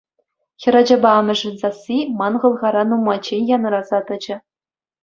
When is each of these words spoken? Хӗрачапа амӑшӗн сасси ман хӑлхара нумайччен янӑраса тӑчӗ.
Хӗрачапа 0.61 1.11
амӑшӗн 1.19 1.55
сасси 1.61 1.97
ман 2.19 2.33
хӑлхара 2.41 2.83
нумайччен 2.89 3.43
янӑраса 3.55 3.99
тӑчӗ. 4.07 4.35